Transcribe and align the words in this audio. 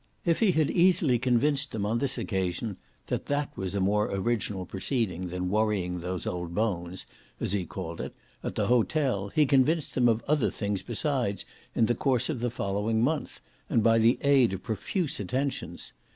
If 0.25 0.39
he 0.39 0.51
had 0.53 0.71
easily 0.71 1.19
convinced 1.19 1.71
them 1.71 1.85
on 1.85 1.99
this 1.99 2.17
occasion 2.17 2.77
that 3.05 3.27
that 3.27 3.55
was 3.55 3.75
a 3.75 3.79
more 3.79 4.07
original 4.09 4.65
proceeding 4.65 5.27
than 5.27 5.51
worrying 5.51 5.99
those 5.99 6.25
old 6.25 6.55
bones, 6.55 7.05
as 7.39 7.51
he 7.53 7.67
called 7.67 8.01
it, 8.01 8.15
at 8.43 8.55
the 8.55 8.65
hotel, 8.65 9.27
he 9.27 9.45
convinced 9.45 9.93
them 9.93 10.09
of 10.09 10.23
other 10.27 10.49
things 10.49 10.81
besides 10.81 11.45
in 11.75 11.85
the 11.85 11.93
course 11.93 12.29
of 12.29 12.39
the 12.39 12.49
following 12.49 13.03
month 13.03 13.41
and 13.69 13.83
by 13.83 13.99
the 13.99 14.17
aid 14.21 14.53
of 14.53 14.63
profuse 14.63 15.19
attentions. 15.19 15.93